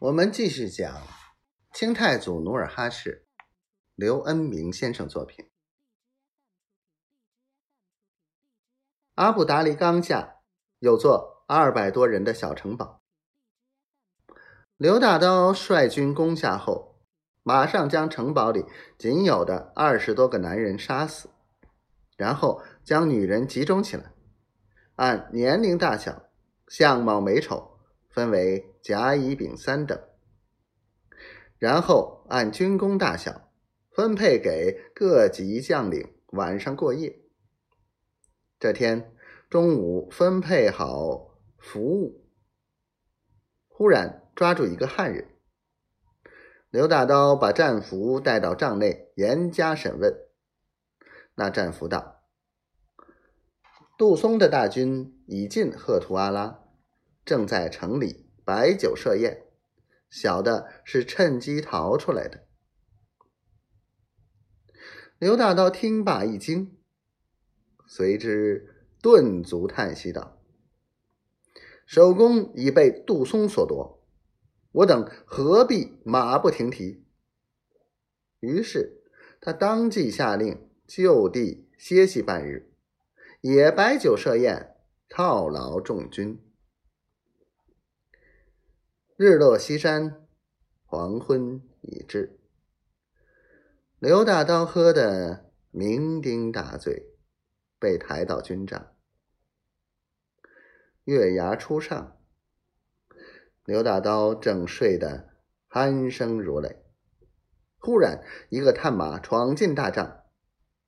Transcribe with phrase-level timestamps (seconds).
[0.00, 1.02] 我们继续讲
[1.72, 3.26] 清太祖努尔哈赤，
[3.96, 5.50] 刘恩明先生作品。
[9.16, 10.36] 阿布达里冈下
[10.78, 13.02] 有座二百多人的小城堡，
[14.76, 17.00] 刘大刀率军攻下后，
[17.42, 21.28] 马上将城堡里仅有的二十多个男人杀死，
[22.16, 24.12] 然后将女人集中起来，
[24.94, 26.30] 按年龄大小、
[26.68, 27.77] 相貌美丑。
[28.08, 30.00] 分为甲、乙、丙三等，
[31.58, 33.50] 然后按军功大小
[33.90, 37.20] 分配给各级将领晚上过夜。
[38.58, 39.14] 这天
[39.48, 42.28] 中午分配好服务，
[43.68, 45.28] 忽然抓住一个汉人。
[46.70, 50.14] 刘大刀把战俘带到帐内，严加审问。
[51.34, 52.24] 那战俘道
[53.96, 56.64] ：“杜松的大军已进赫图阿拉。”
[57.28, 59.44] 正在城里摆酒设宴，
[60.08, 62.46] 小的是趁机逃出来的。
[65.18, 66.78] 刘大刀听罢一惊，
[67.86, 70.40] 随之顿足叹息道
[71.84, 74.02] ：“首功已被杜松所夺，
[74.72, 77.04] 我等何必马不停蹄？”
[78.40, 79.02] 于是
[79.38, 82.72] 他当即下令就地歇息半日，
[83.42, 84.76] 也摆酒设宴，
[85.10, 86.42] 犒劳众军。
[89.20, 90.28] 日落西山，
[90.84, 92.38] 黄昏已至。
[93.98, 97.16] 刘大刀喝得酩酊大醉，
[97.80, 98.92] 被抬到军帐。
[101.02, 102.16] 月牙初上，
[103.64, 105.30] 刘大刀正睡得
[105.68, 106.84] 鼾声如雷，
[107.80, 110.20] 忽然一个探马闯进大帐，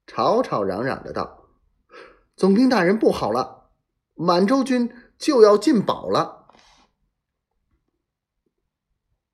[0.06, 1.48] 吵吵嚷嚷的道
[2.37, 3.72] ：“总兵大人，不好了！
[4.15, 6.39] 满洲军就要进堡了！”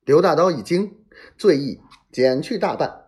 [0.07, 1.03] 刘大刀一惊，
[1.37, 1.81] 醉意
[2.13, 3.07] 减去大半。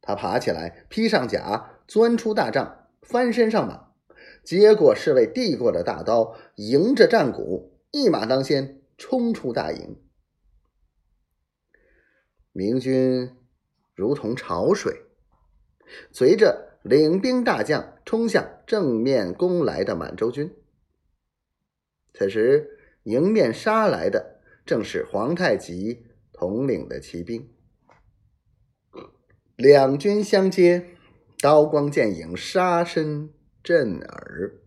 [0.00, 3.88] 他爬起来，披上甲，钻出大帐，翻身上马。
[4.44, 10.00] 接过侍卫递过的大刀，迎着战鼓，一马当先，冲出大营。
[12.52, 13.36] 明军
[13.92, 15.06] 如同潮水，
[16.12, 20.54] 随着领兵大将冲向正面攻来的满洲军。
[22.14, 26.06] 此时，迎面杀来的正是皇太极。
[26.42, 27.48] 统领的骑兵，
[29.54, 30.84] 两军相接，
[31.40, 33.30] 刀光剑影，杀声
[33.62, 34.60] 震耳。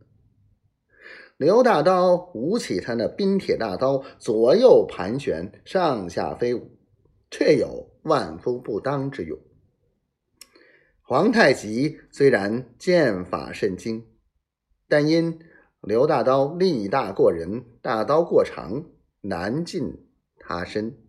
[1.36, 6.78] 刘大刀舞起他那冰铁大刀，左右盘旋，上下飞舞，
[7.30, 9.38] 却有万夫不当之勇。
[11.02, 14.08] 皇太极虽然剑法甚精，
[14.88, 15.38] 但因
[15.82, 18.86] 刘大刀力大过人，大刀过长，
[19.20, 20.08] 难进
[20.40, 21.02] 他身。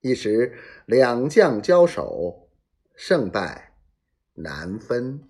[0.00, 0.54] 一时
[0.86, 2.48] 两将交手，
[2.94, 3.74] 胜败
[4.34, 5.28] 难分。